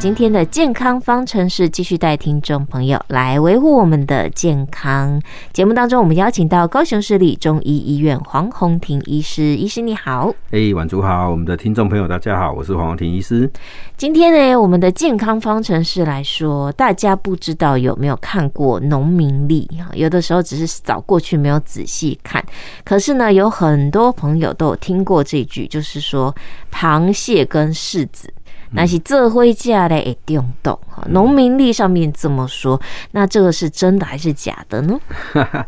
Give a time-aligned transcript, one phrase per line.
[0.00, 5.20] 今天的健康方程式继续带听众朋友来维护我们的健康。
[5.52, 10.34] 节目当中，我们邀请到高雄市立中医医院黄宏庭医师，医师你好。
[10.52, 13.50] 哎，晚主好，我们的听众朋友大家好，我是黄宏庭医师。
[13.98, 19.68] 今天呢，我们的健康方程式来说，大家不知道有没有看过农民历？
[19.92, 22.42] 有的时候只是扫过去，没有仔细看。
[22.86, 26.34] 可是呢，有很多朋友都有听过这句，就是说
[26.72, 28.32] 螃蟹跟柿子。
[28.72, 32.80] 那是这回家的一定懂哈，农民历上面这么说，
[33.12, 34.98] 那这个是真的还是假的呢？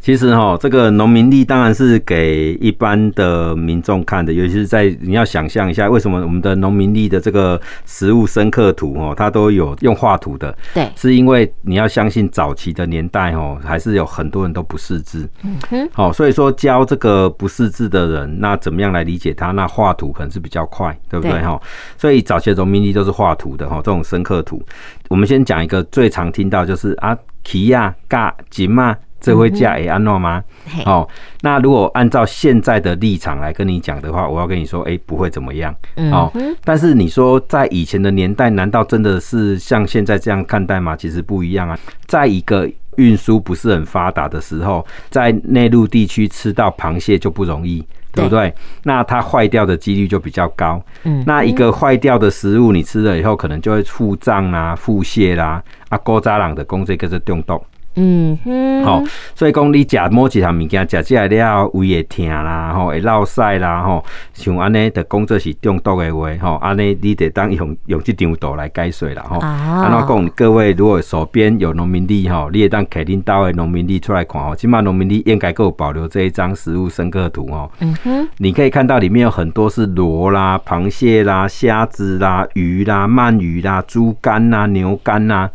[0.00, 19.50] 其实哈，这个农民历当然是给一般的民众看的，尤其是在你要想象一下，为什么我们的农民历的这个食物深刻图哦，它都有用画图的，对，是因为你要相信早期的年代哦，还是有很多人都不识字，嗯哼，好，所以说教这个不识字的人，那怎么样来理解它？
[19.50, 21.60] 那画图可能是比较快，对不对哈？
[21.98, 24.62] 所以早期的农民历都是画图的哈，这种深刻图。
[25.10, 27.14] 我们先讲一个最常听到就是啊，
[27.44, 28.96] 奇呀、嘎、吉嘛。
[29.20, 30.42] 这会嫁也安诺吗？
[30.86, 31.06] 哦，
[31.42, 35.74] 那如果按照现在的立场来跟你讲的话，我要跟你说，哎，不会怎么样。
[36.12, 36.32] 哦，
[36.64, 40.96] 但是你说在以前的年代，难道真的是像现在这样看待吗？
[40.96, 41.78] 其实不一样啊。
[42.06, 48.52] 在一个运输不是很发达的时候，在内陆地区吃到螃蟹就不容易，对不对？
[48.82, 50.82] 那它坏掉的几率就比较高。
[51.04, 57.62] 嗯，那一个坏掉的食物，你吃了以后，可能就会腹胀啊、腹泻啦，啊，古早人的讲这个是中毒。
[57.96, 59.02] 嗯哼，好，
[59.34, 69.38] 所以讲你食某一项物件，食起来了胃会疼啦，吼会落屎啦，吼像安尼的工作是中毒的话，吼安尼你得当用 用这张图来解说啦，吼。
[69.40, 70.28] 安怎讲？
[70.36, 77.70] 各位如果手边有农民历，吼，你也当开恁兜的农民历出来看，吼，起码农民历应该够保留这一张食物深刻图，哦。
[77.80, 85.50] 嗯哼，你可以看到里面有很多是螺啦、螃蟹啦、虾子啦、鱼啦、鳗鱼啦、猪肝呐、牛肝呐。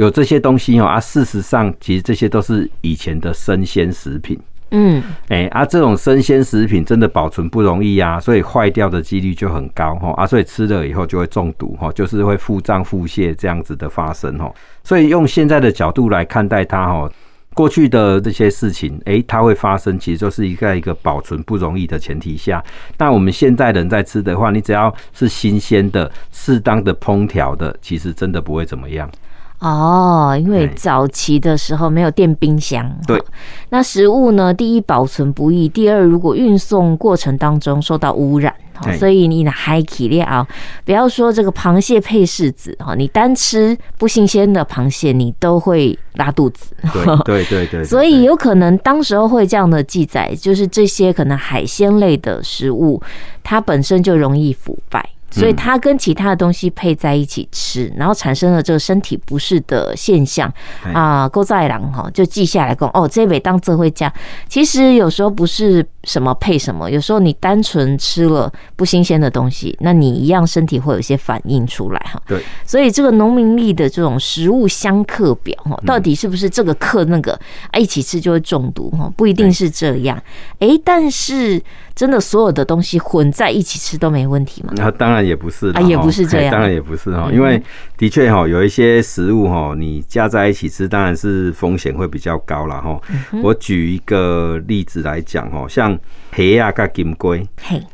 [0.00, 4.38] 有这些东西哦啊，事实上，其实这些都是以前的生鲜食品。
[4.70, 14.50] 嗯，哎啊，这种生鲜食品真的保存不容易啊，所以坏掉的几率就很高哈啊，所以吃了以后就会中毒哈，就是会腹胀、腹泻这样子的发生哈。
[14.82, 17.10] 所以用现在的角度来看待它哈，
[17.52, 22.64] 过去的这些事情，哎，它会发生，其实就是一个一个保存不容易的前提下。
[22.96, 29.10] 那我们现在人在吃的话，你只要是新鲜的、适当的烹调的，其实真的不会怎么样。
[29.60, 33.22] 哦，因为早期的时候没有电冰箱，对，
[33.68, 38.54] 那食物呢，第一保存不易，第二如果运送过程当中受到污染，
[38.98, 40.46] 所以你拿海起料，
[40.86, 46.74] 不要说这个螃蟹配柿子哈，你单吃不新鲜的螃蟹，你都会拉肚子。
[46.94, 53.02] 对对对对，所以有可能当时候会这样的记载，就是这些可能海鲜类的食物，
[53.42, 55.06] 它本身就容易腐败。
[55.30, 60.52] 所以它跟其他的东西配在一起吃，然后产生了这个身体不适的现象。
[60.92, 61.28] 啊。
[61.28, 64.12] 郭在郎哈就记下来讲哦，这位当这会讲，
[64.48, 72.20] 其实有时候不是什么配什么，有时候你单纯吃了不新鲜的东西，那你一样身体会有一些反应出来哈。
[72.26, 77.32] 对，所以这个农民历的这种食物相克表哈，到底是不是这个克那个
[77.70, 79.10] 啊一起吃就会中毒哈？
[79.16, 80.20] 不一定是这样。
[80.58, 81.62] 哎，但是
[81.94, 84.72] 真的所有的东西混在一起吃都没问题吗？
[84.74, 85.20] 那当然。
[85.30, 87.62] 也不是啊，也不是这样，当然也不是哈，因为
[87.96, 92.98] 的确哈，有一些食物哈，你加在一起吃，当然是风险会比较高了哈。
[93.42, 95.89] 我举一个例子来讲哈，像
[96.32, 97.46] 虾啊跟金龟，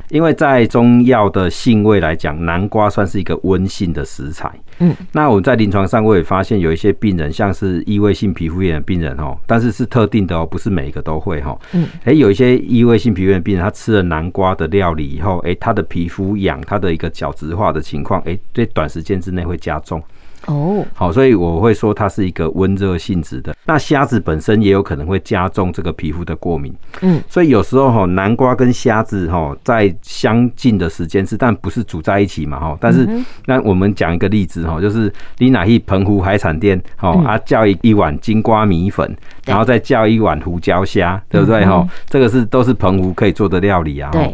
[0.09, 4.51] 因为在中药的性味来讲，南瓜算是一个温性的食材。
[4.79, 11.57] 嗯，那我们在临床上我也发现有一些病人，像是异位性皮肤炎的病人哦，但是是特定的哦，不是每一个都会哈。
[11.73, 20.01] 嗯，哎，有一些异位性皮肤炎的病人，他吃了南瓜的料理以后，哎，他的皮肤痒，他的一个角质化的情况，哎，在短时间之内会加重。
[20.45, 23.55] 哦，好，所以我会说它是一个温热性质的。
[23.65, 26.73] 那虾子本身也有可能会加重这个皮肤的过敏。
[27.01, 32.77] 嗯，所以有时候哈，南瓜跟虾子哈在相近的时间是，但不是煮在一起嘛哈。
[32.79, 33.07] 但是
[33.45, 39.13] 那我们讲一个例子哈，就是你拿去澎湖海产店哈啊叫一一碗金瓜米粉，
[39.45, 41.85] 然后再叫一碗胡椒虾，对不对哈？
[42.07, 44.09] 这个是都是澎湖可以做的料理啊。
[44.11, 44.33] 对。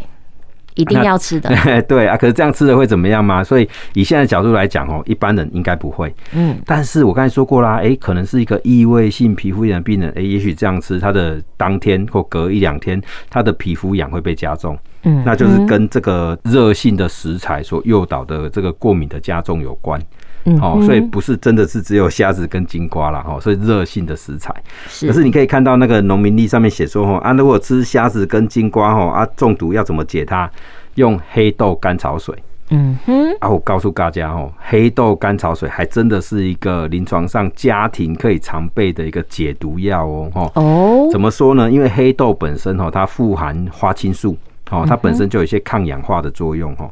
[0.74, 1.50] 一定要吃的，
[1.82, 3.42] 对啊，可是这样吃的会怎么样吗？
[3.44, 6.12] 所以以现在角度来讲哦，一般人应该不会。
[6.32, 13.00] 嗯，但是我刚才说过啦，哎，可能是一个异位性皮肤炎的病人，哎，也许这样吃，他的当天或隔一两天，
[13.30, 14.76] 他的皮肤痒会被加重。
[15.04, 20.00] 嗯，那就是跟这个热性的食材所诱导的这个过敏的加重有关。
[20.44, 24.54] 嗯，哦，所以不是真的是只有虾子跟金瓜啦，哈，所以热性的食材。
[25.00, 30.50] 可是你可以看到那个农民历上面写说，哈啊，如果吃虾子跟金瓜，哈啊中毒要怎么解它？
[30.96, 32.34] 用黑豆甘草水。
[32.70, 40.50] 嗯哼，啊，我告诉大家哦，黑豆甘草水还真的是一个临床上家庭可以常备的一个解毒药哦。
[40.54, 41.70] 哦，怎么说呢？
[41.70, 44.36] 因为黑豆本身哦，它富含花青素，
[44.70, 46.90] 哦，它本身就有一些抗氧化的作用哦。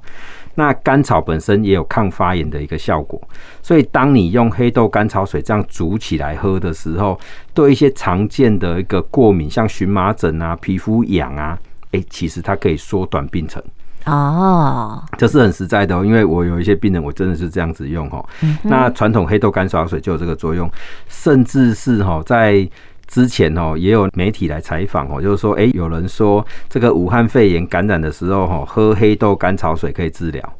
[0.54, 3.20] 那甘草本身也有抗发炎的一个效果，
[3.62, 7.18] 所以当你用黑豆甘草水这样煮起来喝的时候，
[7.54, 11.58] 对一些常见的一个过敏，像荨麻疹啊、皮肤痒啊，
[11.92, 13.62] 哎，其实它可以缩短病程。
[14.04, 18.24] 哦，这是很实在的哦，因为我有一些病人，我真的是这样子用哦。
[18.64, 20.68] 那传统黑豆甘草水就有这个作用，
[21.08, 22.68] 甚至是哈，在
[23.12, 30.54] 之前哦，也有媒体来采访哦，就是说，哎，有人说这个武汉肺炎感染的时候哈，喝黑豆甘草水可以治疗。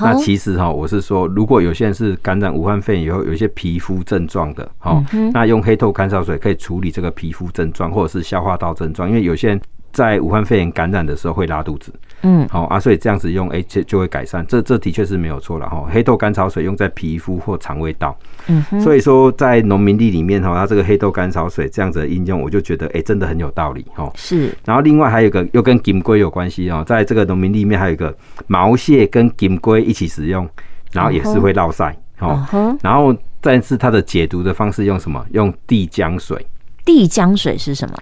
[0.00, 9.60] 那其实哈，我是说，如果有些人是感染武汉肺炎以后有一些皮肤症状的，哈，那用黑豆甘草水可以处理这个皮肤症状或者是消化道症状，因为有些人。
[9.90, 11.90] 在武汉肺炎感染的时候会拉肚子，
[12.22, 15.86] 嗯，好啊，所以这样子用，哎，就就会改善，这这的确是没有错了哈。
[15.90, 18.16] 黑豆甘草水用在皮肤或肠胃道，
[18.48, 24.10] 嗯，所以说在农民地里面哈，它这个黑豆甘草水这样子的应用，我就觉得哎，真的很有道理哈。
[24.16, 28.14] 是，然后另外还有一个又跟金龟有关系哦，在这个农民地里面还有一个
[28.46, 30.48] 毛蟹跟金龟一起使用，
[30.92, 35.24] 然后也是会落晒，哦，然后但是它的解毒的方式用什么？
[35.30, 36.44] 用地浆水。
[36.84, 37.94] 地浆水是什么？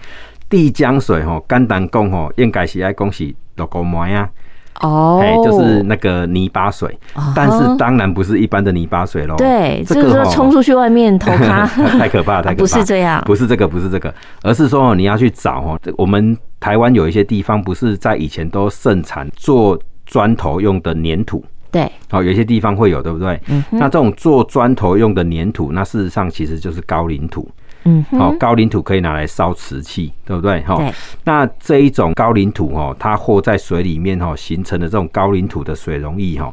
[0.48, 4.28] 地浆水吼，简单讲吼，应该是爱讲是落个馍啊，
[4.80, 6.96] 哦，就是那个泥巴水，
[7.34, 9.34] 但是当然不是一般的泥巴水喽。
[9.36, 11.66] 对，这个冲出去外面偷咖，
[11.98, 12.60] 太可怕， 太可怕。
[12.60, 15.80] 不是这样，不是这个，不是这个，而是说你要去找哦。
[15.96, 23.40] 我们台湾有一些地方不是在以前都盛产做砖头用的粘土，对，哦，有些地方会有，对不对？
[23.48, 27.48] 嗯，那这种做砖头用的粘土，那事实上其实就是高岭土。
[27.86, 30.60] 嗯，好，高岭土可以拿来烧瓷器，对不对？
[30.62, 30.92] 哈，
[31.24, 36.52] 那这一种高岭土哦，它和在水里面哈形成的这种高岭土的水溶液哈，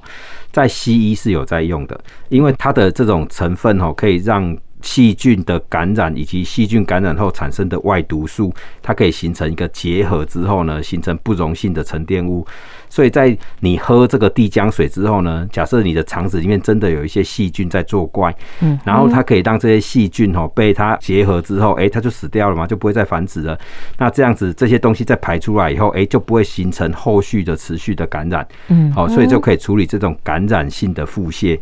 [0.52, 2.00] 在西医是有在用的，
[2.30, 4.56] 因为它的这种成分哈可以让。
[4.86, 12.46] 细菌的感染以及细菌感染后产生的外毒素，它可以形成一个结合之后呢，形成不溶性的沉淀物。
[12.94, 18.32] 所以在你喝这个地浆水之后呢，假设你的肠子里面真的有一些细菌在作怪，
[18.62, 23.58] 嗯，然后它可以让这些细菌哦被它结合之后，哎，它就死掉了嘛，就不会再繁殖了。
[23.98, 31.60] 那这样子这些东西再排出来以后，哎，就不会形成后续的持续的感染，嗯，好，所以就可以处理这种感染性的腹泻。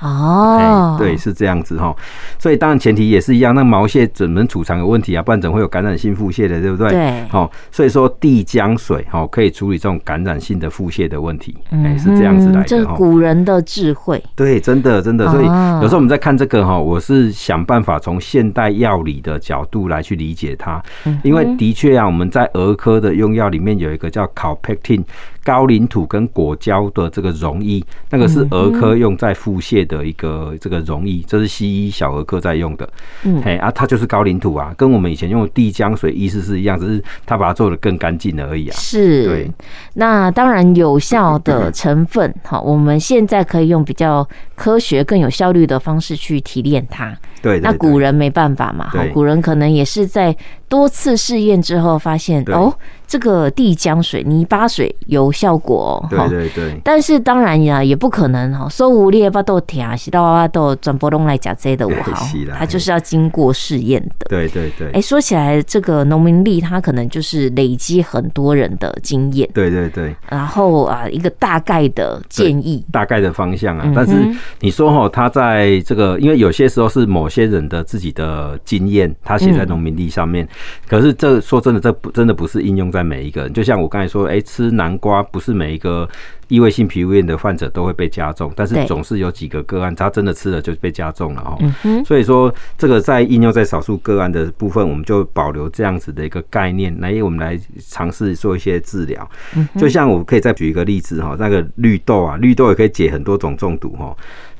[0.00, 1.94] 哦，对，是这样子哈，
[2.38, 5.22] 所以当然前提也是一样，那毛蟹怎么储藏有问题啊？
[5.22, 6.90] 不然怎么会有感染性腹泻的，对不对？
[6.90, 12.64] 对，好，所以说地浆水哈可以处理这种感染性的腹泻的问题，哎，是这样子来的。
[12.66, 20.82] 这古人的智慧，对，真的真的，所以有时候我们在看这个哈，我是想办法从现代药理的角度来去理解它，
[21.22, 25.02] 因为的确啊，我们在儿科的用药里面有一个叫考佩汀。
[25.44, 32.88] 高岭土跟果胶的这个溶液，那个是儿科用在腹泻的一个这个溶液，这是西医小儿科在用的。
[33.24, 38.74] 嗯，哎啊，它就是高岭土啊，跟我们以前用的地浆水意思是一样，只是它把它做的更干净而已啊。
[38.76, 39.50] 是，对。
[39.94, 47.14] 那当然有效的成分，好，我们现在可以用比较科学、更有效率的方式去提炼它。
[47.42, 50.34] 对，那古人没办法嘛，好，古人可能也是在
[50.68, 52.74] 多次试验之后发现，哦，
[53.06, 56.26] 这个地浆水、泥巴水有效果，哦。
[56.28, 56.80] 对对对。
[56.82, 62.26] 但是当然呀，也不可能哈，说无列巴豆甜，洗到娃娃豆转波龙来讲这的我好，
[62.58, 64.26] 它就是要经过试验的。
[64.28, 64.90] 对对对。
[64.92, 69.48] 哎，说起来，这个农民力它可能就是累积很多人的经验。
[69.54, 70.14] 对对对。
[70.28, 73.92] 然后啊，一个大概的建议，大概的方向啊。
[73.94, 74.12] 但是
[74.60, 80.48] 你说哈，他在这个，因为有些时候是某些人的自己的经验，他写在农民力上面。
[80.88, 83.52] 可是这说真的，这不真的不是应用在每一个人。
[83.52, 86.08] 就像我刚才说，哎，吃南瓜不是每一个
[86.48, 91.58] 异位性皮肤炎的患者都会被加重，但是总是有几个个案，他真的吃了就被加重了哈。
[92.04, 99.28] 所以说，这个在应用在少数个案的部分，我们就保留这样子的一个概念，来我们来尝试做一些治疗。
[99.76, 104.14] 就像我可以再举一个例子哈，那个绿豆啊，绿豆也可以解很多种中毒哈。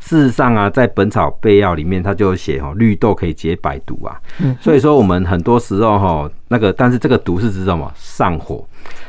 [0.06, 4.20] 事实上啊，在《本草备药》里面，它就写哦，绿豆可以解百毒啊。
[4.61, 7.90] 所以说，我们很多时候哈，那个，但是这个毒是指什么？
[7.96, 8.62] 上火。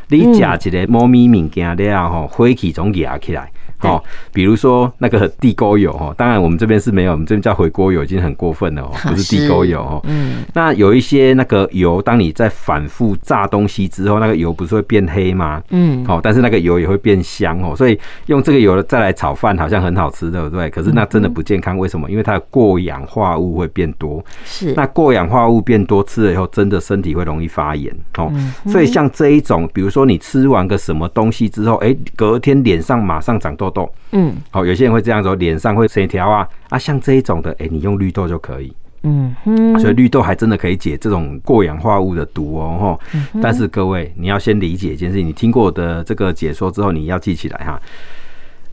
[0.07, 3.51] 你吃一个猫咪物件了吼，火气总压起来，
[3.85, 10.01] 哦，比如说那个地沟油哦，当然我们这边是没有，我们这边叫回锅油，已经很过分了哦，不是地沟油哦。
[10.05, 15.61] 嗯，那有一些那个油，当你在反复炸东西之后，那个油不是会变黑吗？
[15.69, 20.69] 嗯，好，但是那个油也会变香哦，所以用这个油再来炒饭好像很好吃，对不对？
[20.69, 22.09] 可是那真的不健康，为什么？
[22.09, 24.23] 因为它的过氧化物会变多。
[24.43, 28.31] 是，那过氧化物变多，吃了以后真的身体会容易发炎哦。
[28.67, 33.93] 所以像这一种，比如说你吃完个什么东西之后，哎，隔天脸上马上长痘痘。
[34.13, 38.73] 嗯，好，有些人会这样说，脸上会线条啊啊，像这一种的，哎，你用绿豆就可以。
[39.03, 42.99] 嗯哼，所以绿豆还真的可以解这种过氧化物的毒哦。
[43.39, 47.79] 但是各位，你要先理解一件事情，你听过我的这个解说之后，你要记起来哈。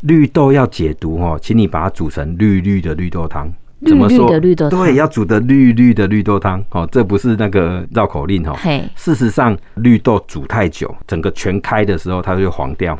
[0.02, 3.52] 绿豆要解毒哦，请你把它煮成绿绿的绿豆汤。
[3.84, 4.18] 怎么说？
[4.18, 4.78] 绿绿的绿豆汤。
[4.80, 8.54] 对，要煮的绿绿的绿豆汤哦，这不是那个绕口令哦。
[8.56, 12.98] 嘿，事实上，绿豆煮太久，整个全开的时候，它就黄掉。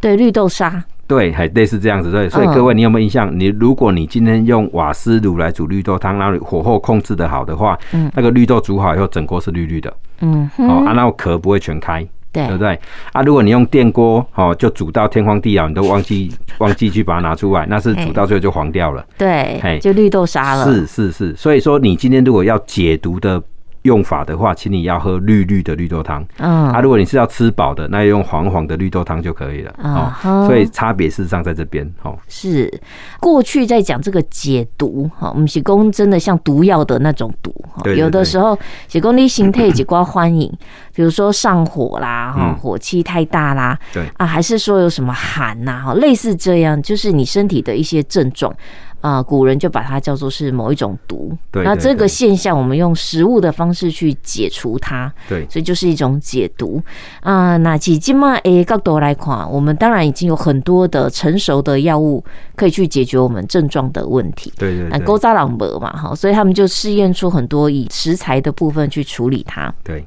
[0.00, 0.84] 对，绿豆沙。
[1.08, 2.12] 对，还类似这样子。
[2.12, 3.36] 对，所以各位，你有没有印象？
[3.36, 9.90] 你如果你今天用瓦斯炉来煮绿豆汤，然后火候控制的好的话，嗯，那个绿豆煮好以后，整锅是绿绿的。
[10.20, 12.06] 嗯，哦，啊，那壳不会全开。
[12.30, 12.78] 对，对不对？
[13.12, 19.02] 啊，如果你用电锅，哦，就煮到天荒地老，你都忘记 忘记去把它拿出来，那是煮到最后就黄掉了。
[19.16, 20.64] 对，嘿，就绿豆沙了。
[20.66, 23.42] 是是是，所以说你今天如果要解毒的。
[23.82, 26.24] 用法的话，请你要喝绿绿的绿豆汤。
[26.38, 29.74] 嗯，啊，如果你是要吃饱的，那用黄黄的绿豆汤就可以了。
[29.82, 31.88] 哦，所以差别事实上在这边。
[32.02, 32.72] 哦，是
[33.20, 37.54] 过去在讲这个解毒，哈，我们是讲真的像毒药的那种毒。
[37.82, 38.58] 对，有的时候
[38.88, 40.52] 是讲你身体几挂欢迎，
[40.94, 48.52] 比如说上火啦，哈，火气太大啦，对啊，还是说有什么寒呐，哈，类似这样，就是你身体的一些症状。
[49.00, 51.36] 啊，古人就把它叫做是某一种毒。
[51.50, 55.12] 对，那这个现象，我们用食物的方式去解除它。
[55.28, 56.82] 对，所以就是一种解毒。
[57.20, 62.24] 啊，那起今嘛，诶，角度来看，我们当然已经有很多的成熟的药物
[62.56, 64.52] 可以去解决我们症状的问题。
[64.58, 69.72] 对对，那勾扎朗博嘛，哈，所以他们就试验出很多以食材的部分去处理它。
[69.84, 70.04] 对。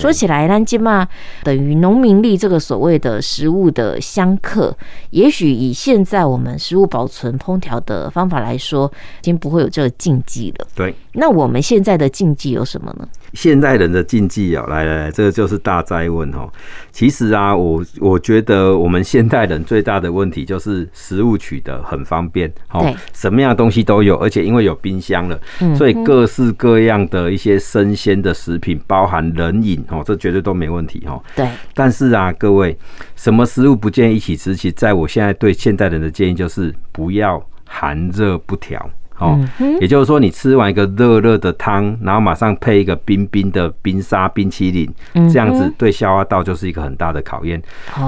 [0.00, 1.06] 说起来，咱今嘛
[1.42, 4.74] 等于农民力这个所谓的食物的相克，
[5.10, 8.90] 也许以现在我们食物保存烹调的方法来说，
[9.20, 10.66] 已经不会有这个禁忌了。
[10.74, 13.06] 对，那我们现在的禁忌有什么呢？
[13.34, 16.50] 现代人的禁忌哦，来来来，这个就是大灾问哦。
[16.90, 25.38] 其实啊，我我觉得我们现代人最大的问题就是食物取得很方便，哦，什么样的东西都有，而且因为有冰箱了，
[25.76, 31.22] 所以各式各样的一些生鲜的食品，包含冷饮哦，这绝对都没问题哈。
[31.36, 31.48] 对。
[31.74, 32.76] 但是啊，各位，
[33.16, 34.54] 什么食物不建议一起吃？
[34.56, 38.90] 其实在我现在对现代人的建议就是不要寒热不调。
[39.20, 39.38] 哦，
[39.80, 44.90] 也就是说，你吃完一个热热的汤，然后马上配一个冰冰的冰沙冰淇淋，
[45.30, 47.60] 这样子对消化道就是一个很大的考验。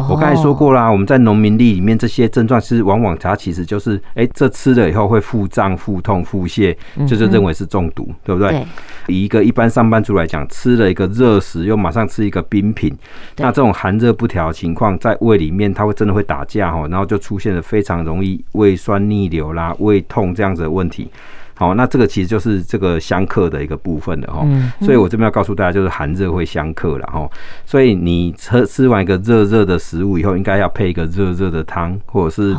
[0.08, 6.74] 我刚才说过啦，我们在农民历里面这些症状是往往它其实就是，哎，这吃了以后会腹胀、腹痛、腹泻，
[7.06, 8.66] 就是认为是中毒，对不对？
[9.08, 12.90] 以一个一般上班族来讲，吃了一个热食，又马上吃一个冰品，
[13.36, 21.01] 那这种寒热不调的情况在胃里面，它会真的会打架哦，然后就出现了非常容易胃酸逆流啦、胃痛这样子的问题。
[21.54, 24.44] 好，那这个其实就是这个相克的一个部分的哈，
[24.80, 27.28] 所以我这边要告诉大家，就是寒热会相克了哈。
[27.66, 32.56] 所以你吃吃完一个热热的食物以后，应该要配一个热热的汤，或者是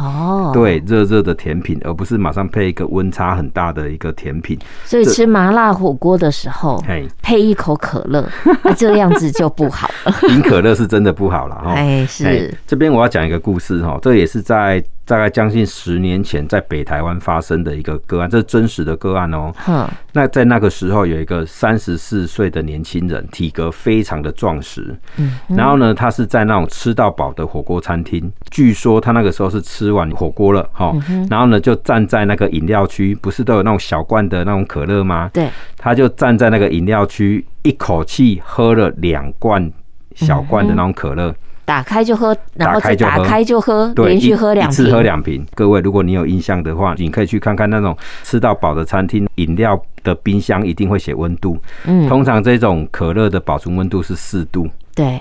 [0.54, 4.58] 对热热的甜品，而不是马上配一个温差很大的一个甜品。
[4.86, 6.82] 所以吃麻辣火锅的时候，
[7.22, 8.30] 配一口可乐，
[8.64, 10.14] 那这样子就不好了。
[10.30, 11.72] 饮可乐是真的不好了哈。
[11.74, 12.56] 哎，是。
[12.66, 14.82] 这边我要讲一个故事哈，这也是在。
[15.06, 19.52] 大概将近十年前，在北台湾发生的一个个案，这是真实的个案哦。
[19.68, 19.88] 嗯。
[20.14, 24.96] 那在那个时候，有一个三十四岁的年轻人，体格非常的壮实。
[25.18, 25.34] 嗯。
[25.50, 28.32] 然后呢，他是在那种吃到饱的火锅餐厅。
[28.50, 30.94] 据说他那个时候是吃完火锅了，哈。
[31.30, 35.30] 然后呢，就站在那个饮料区，不是都有那种小罐的那种可乐吗？
[35.34, 35.50] 对。
[35.78, 39.70] 他就站在那个饮料区，一口气喝了两罐
[40.16, 41.36] 小罐的那种可乐。
[41.66, 45.46] 打开就喝，然后再打开就喝，连续喝两瓶，一次喝两瓶。
[45.56, 51.58] 各位，如果你有印象的话，你可以去看看那种吃到饱的餐厅，饮料的冰箱一定会写温度。
[51.86, 54.68] 嗯，通常这种可乐的保存温度是四度。
[54.96, 55.20] 对。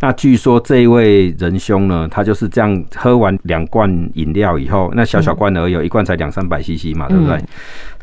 [0.00, 7.36] 那据说这一位仁兄呢，他就是这样喝完两罐饮料以后，那小小罐而已，一罐才两三百 CC 嘛，对不对？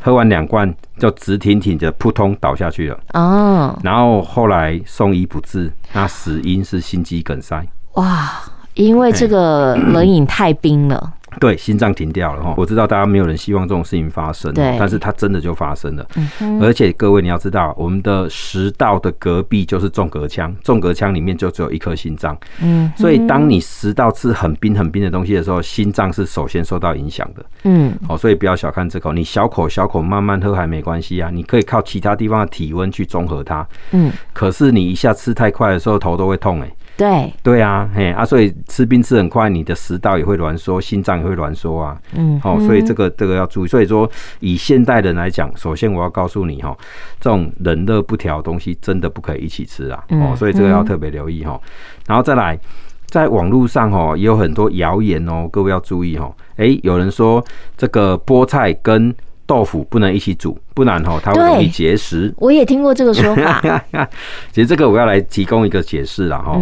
[0.05, 3.00] 喝完两罐就直挺挺的扑通倒下去了。
[3.15, 3.75] 哦。
[3.81, 7.65] 然后后来送医不治，那死因是心肌梗塞。
[7.93, 8.39] 哇，
[8.75, 11.12] 因为这个冷饮太冰了。
[11.39, 12.54] 对，心脏停掉了哈。
[12.58, 16.08] 我知道大家没有人希望这种事情发生，对，但是它真的就发生了。
[16.42, 22.38] 嗯、而且各位你要知道，我们的食道的隔壁就是纵隔腔，纵隔腔里面就只有一颗心脏。
[22.62, 27.46] 嗯，所以当你食道吃很冰很冰的东西的时候，心脏是首先受到影响的。
[27.63, 33.68] 嗯，好，所以不要小看这口，你小口小口慢慢喝还没关系啊，你可以靠其他地方的体温去中和它。
[33.92, 36.75] 嗯，可是你一下吃太快的时候，头都会痛哎、欸。
[36.97, 42.01] 对对啊，嘿啊，所以吃冰吃很快，你的食道也会挛缩，心脏也会挛缩啊。
[42.13, 43.67] 嗯，好，所以这个这个要注意。
[43.67, 44.09] 所以说，
[44.39, 46.75] 以现代人来讲，首先我要告诉你哈，
[47.19, 50.03] 这种冷热不调的东西真的不可以一起吃啊。
[50.11, 51.59] 哦，所以这个要特别留意哈。
[52.07, 52.57] 然后再来，
[53.07, 56.33] 在网络上哈也有很多谣言哦，各位要注意哈。
[56.55, 57.43] 哎，有人说
[57.75, 59.13] 这个菠菜跟
[59.45, 62.33] 豆腐不能一起煮，不然哈它会容易结石。
[62.37, 63.83] 我也听过这个说法。
[64.51, 66.59] 其实这个我要来提供一个解释了哈。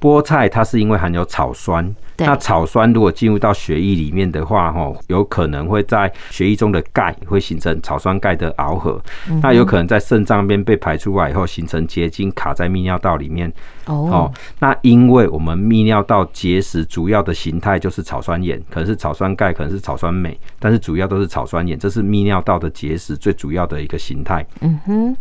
[0.00, 9.00] 菠菜它是因为含有草酸，那草酸如果进入到血液里面的话，哈，有可能会在血液中的钙会形成草酸钙的螯合，
[9.42, 13.52] 那有可能在肾脏边被排出来以后形成结晶卡在泌尿道里面。
[13.86, 24.46] 哦，那因为我们泌尿道结石主要的形态就是草酸盐，可能是草酸钙，可能是草酸镁，但是主要都是草酸盐，这是泌尿道的结石最主要的一个形态。
[24.60, 25.16] 嗯哼，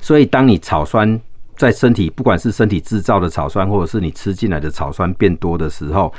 [0.00, 1.20] 所以当你草酸
[1.56, 6.12] 在身体，不管是身体制造的草酸，或者是你吃进来的草酸变多的时候，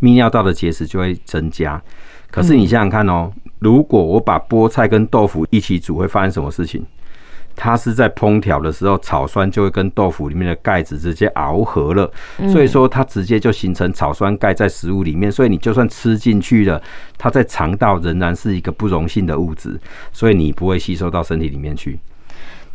[0.00, 1.80] 泌尿道的结石就会增加。
[2.30, 6.84] 可是你想想看哦，如果我把菠菜跟豆腐一起煮，会发生什么事情？
[7.56, 12.10] 它是在烹调的时候，草酸就会跟豆腐里面的钙质直接熬合了，
[12.48, 15.30] 所以说它直接就形成草酸钙在食物里面。
[15.30, 16.80] 所以你就算吃进去了，
[17.18, 19.78] 它在肠道仍然是一个不溶性的物质，
[20.12, 21.98] 所以你不会吸收到身体里面去。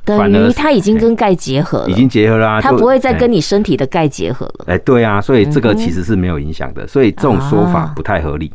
[0.05, 4.65] 等于它已经跟钙结合了，已经结合了啊，它不会再跟你身体的钙结合了。
[4.67, 8.51] 哎，对啊，所以这个其实是没有影响的，所以这种说法不太合理。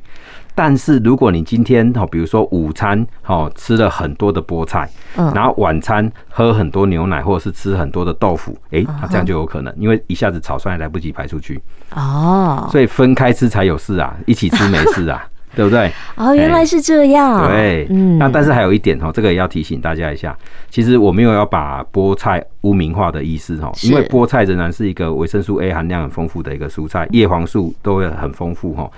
[0.53, 11.61] 但是如果你今天哈，比如说午餐哈吃了很多的菠菜，然后晚餐喝很多牛奶，或者是吃很多的豆腐，哎，那这样就有可能，因为一下子草酸也来不及排出去。
[11.95, 15.25] 哦，所以分开吃才有事啊，一起吃没事啊。
[15.55, 15.91] 对不对？
[16.17, 17.47] 哦，原来是这样。
[17.49, 20.37] 对，嗯，那但是还有一点哈，这个也要提醒大家一下。
[20.69, 28.91] 其实我没有要把菠菜污名化的意思哈，因为菠菜仍然是一个维生素 A 含量很丰富的一个蔬菜，叶黄素都会很丰富哈。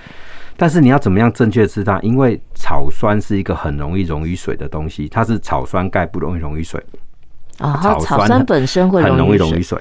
[0.56, 1.98] 但是你要怎么样正确吃它？
[2.00, 6.80] 因为草酸是一个很容易溶于水的东西，它是草酸钙不容易溶于水。
[7.58, 9.78] 啊，草酸本身会很容易溶于水，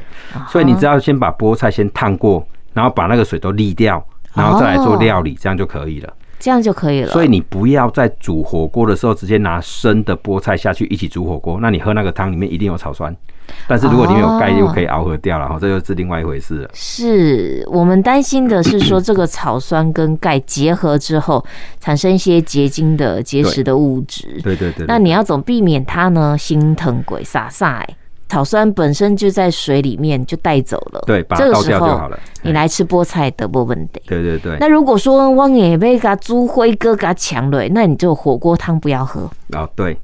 [0.47, 6.13] 所以你只要先把菠菜先烫过，然后把那个水都沥掉，然后再来做料理，这样就可以了。
[6.41, 7.11] 这样就可以了。
[7.11, 13.15] 所以你不要在煮火锅的时候直接拿生的菠菜下去一起煮火锅，那你喝那个汤里面一定有草酸。
[13.67, 16.69] 但是如果里面有钙，又可以螯合掉了，哈，这就是另外一回事了。
[16.73, 21.45] 是我们担心的是说，这个草酸跟钙结合之后，
[21.79, 24.39] 产生一些结晶的结石的物质。
[24.41, 24.85] 对对对。
[24.87, 26.37] 那你要怎么避免它呢？
[26.37, 27.95] 心疼鬼傻傻哎。
[28.29, 31.03] 草酸本身就在水里面，就带走了。
[31.05, 32.17] 对，把它倒掉就好了。
[32.43, 34.01] 你来吃菠菜的不问题。
[34.07, 34.57] 对对对。
[34.59, 39.29] 那如果说我也被个猪灰哥给抢了，那你就火锅汤不要喝。
[39.53, 39.97] 哦，对，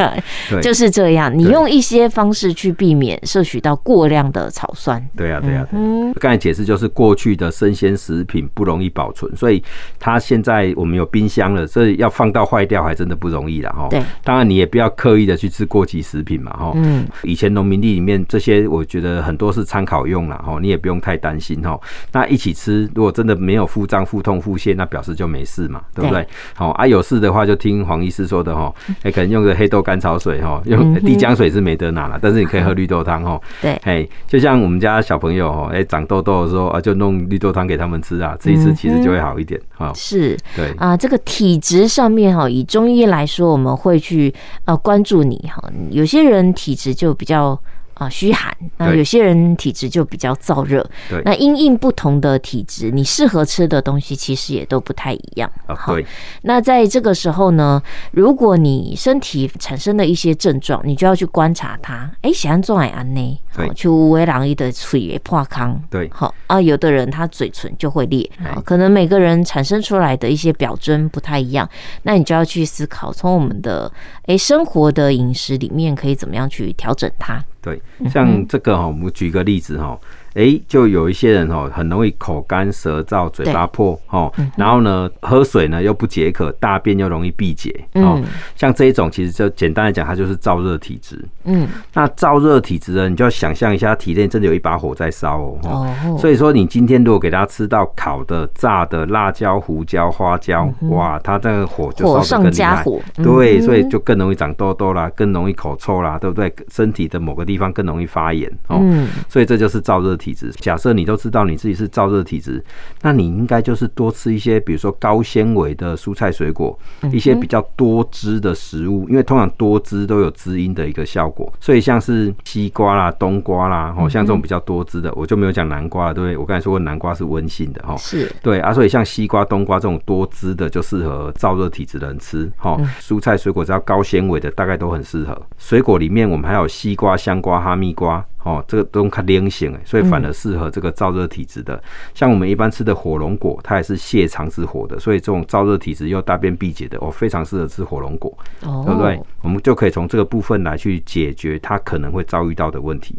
[0.60, 1.32] 就是这样。
[1.36, 5.02] 你用一些方式去避免摄取到过量的草酸。
[5.16, 5.66] 对啊，对啊。
[5.72, 6.12] 嗯。
[6.20, 9.62] 刚才解释就是过去的生鲜食品不容易保存，所以
[9.98, 13.88] 它现在我们有冰箱了，所以要放到坏掉还真的不容易了哈。
[13.88, 14.02] 对。
[14.22, 16.72] 当然你也不要刻意的去吃过期食品嘛哈。
[16.74, 17.06] 嗯。
[17.22, 21.79] 以前农民地里面这些，我觉得很多是参考用了哈，你也不用太担心哈。
[22.12, 26.26] 那一起吃，如果真的没有腹胀、腹痛、腹泻，那表示就没事嘛，对不对？
[26.54, 33.40] 好啊，有事的话就听黄医师说的哈，哎，可能用个黑豆甘草水哈，用地浆水是没得拿了，但是你可以喝绿豆汤哈。
[33.60, 39.92] 对，哎，就像我们家小朋友哈，哎，长痘痘的时候啊，就弄绿豆汤给他们吃啊，吃一吃其实就会好一点哈。
[39.94, 44.32] 是，对啊，这个体质上面哈，以中医来说，我们会去
[44.64, 47.60] 呃关注你哈，有些人体质就比较。
[48.00, 50.82] 啊，虚寒，那有些人体质就比较燥热。
[51.10, 55.52] 对，那因应不同的体质，你适合吃的东西其实也都不太一样。
[55.66, 55.94] 好，
[56.40, 57.82] 那在这个时候呢，
[58.12, 62.10] 如果你身体产生了一些症状，你就要去观察它。
[62.22, 63.38] 哎，喜欢做爱安呢？
[63.54, 65.78] 对，就微狼一的嘴也破康。
[65.90, 68.30] 对，好啊，有的人他嘴唇就会裂，
[68.64, 71.68] 可能每个人产生出来的一些表征不太一样，
[72.04, 73.92] 那你就要去思考，从我们的
[74.24, 77.44] 哎生活的饮食里面可以怎么样去调整它。
[77.62, 79.98] 对，像这个哈，我们举个例子哈，
[80.34, 88.22] 哎、欸，就有一些人哦，很容易口干舌燥、嘴巴破哦，然后呢，喝水呢又不解渴，大便又容易闭结哦。
[88.54, 91.20] 像这一种，其实就简单来讲，它就是燥热体质。
[91.42, 95.58] 嗯，那燥热体质呢，你就要想象一下，体内真的有一把火在烧哦。
[95.64, 96.16] 哦。
[96.16, 102.84] 所以说，你今天如果给他吃到烤的、炸的、辣椒、胡椒、花椒，哇，他这个火就烧得更厉害。
[103.16, 106.54] 对，所以就更容易长痘痘啦，更容易口臭啦，对不对？
[106.68, 108.78] 身体的某个地方更容易发炎哦。
[108.80, 109.08] 嗯。
[109.28, 110.16] 所以这就是燥热。
[110.20, 112.62] 体质，假设你都知道你自己是燥热体质，
[113.00, 116.78] 那你应该就是多吃一些，比如说高纤维的蔬菜水果，
[117.10, 121.50] 一些比较多汁的食物，因为通常多汁都有滋阴的一个效果。
[121.58, 126.36] 所以像是西瓜啦、冬瓜啦，哦，像这种比较多汁的，我就没有讲南瓜了，对不对？
[126.36, 132.78] 我刚才说过南瓜是温性的哈，是对啊，所以像西瓜、冬瓜这种多汁的，就适合燥热体质的人吃哈。
[133.00, 135.40] 蔬菜水果只要高纤维的，大概都很适合。
[135.56, 138.24] 水果里面我们还有西瓜、香瓜、哈密瓜。
[138.42, 141.82] 哦，这个都较凉性诶，所以反而适合这个燥热体质的。
[142.14, 149.20] 像我们一般吃的火龙果，它也是泻肠之火的，所以这种燥热体质又大便闭结的，哦，非常适合吃火龙果，对不对？
[149.42, 153.18] 我们就可以从这个部分来去解决它可能会遭遇到的问题。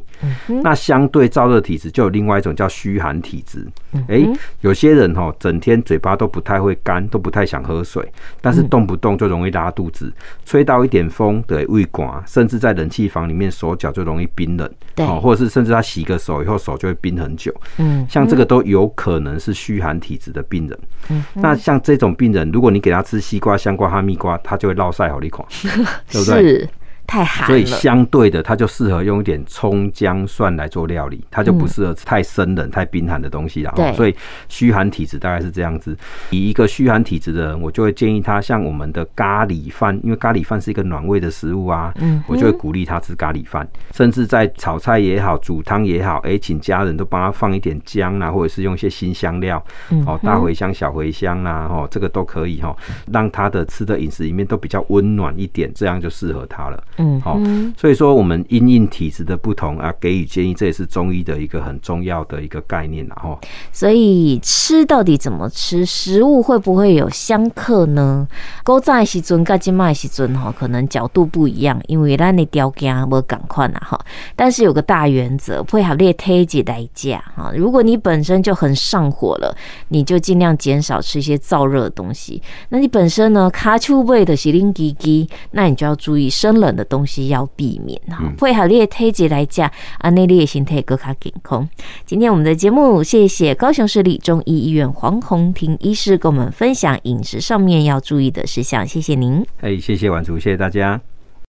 [0.63, 3.67] 那相对燥热体质，就有另外一种叫虚寒体质。
[4.07, 4.27] 哎，
[4.61, 10.11] 有些人哈，整天嘴巴都不太会干，都不太想喝水，但是动不动就容易拉肚子，
[10.45, 14.67] 吹到一点风对胃管，甚至在冷气房里面手脚就容易冰冷。
[14.95, 15.10] 对。
[15.19, 20.79] 或者是甚至他洗个手以后手就会冰很久，嗯，像这个都有可能是虚寒体质的病人。
[21.09, 25.45] 嗯，那像这种病人，如果你给他吃西瓜、香瓜、哈密瓜，他就会落晒好利口，
[26.11, 26.69] 对不对？
[27.11, 33.73] 太寒了，所以相对的，它就适合用一点葱姜蒜来做料理，它就不适合吃太生冷、太冰寒的东西了。
[33.75, 34.15] 对，所以
[34.47, 35.93] 虚寒体质大概是这样子。
[36.29, 49.61] 以一个虚寒体质的人，我就会建议他像我们的咖喱饭，因为咖喱饭是一个暖胃的食物啊，嗯，我就会鼓励他吃咖喱饭，甚至在炒菜也好、煮汤也好，哎，请家人都帮他放一点姜啊，或者是用一些新香料，
[50.05, 52.73] 哦，大茴香、小茴香啊，哦，这个都可以哈，
[53.11, 56.81] 让他的吃的饮食里面都比较温暖一点，这样就适合他了。
[57.01, 57.39] 嗯，好，
[57.75, 63.15] 所以说我们因应体质的不同啊，给予建议，这也是中医的一个很重要的一个概念啦。
[63.15, 63.39] 哈，
[63.71, 68.27] 所以吃到底怎么吃，食物会不会有相克呢？
[68.63, 73.99] 古早的时阵跟今麦时阵哈，可能角度不一样，因为咱的条件无共款啊哈。
[74.35, 77.51] 但是有个大原则，配合列体质来价哈。
[77.55, 79.55] 如果你本身就很上火了，
[79.87, 82.39] 你就尽量减少吃一些燥热的东西。
[82.69, 86.80] 那你本身呢，卡丘味的是冷基基，那你就要注意生冷的。
[86.85, 89.67] 东西要避免哈，配合你的体质来讲，
[89.99, 91.67] 啊，那你的身体更加健康。
[92.05, 99.45] 今天我们的节目，谢谢高雄市立中医医院黄宏庭医师跟我们分享饮食上面要注意的事项，谢谢您。
[99.61, 101.01] 哎，谢谢婉竹，谢谢大家。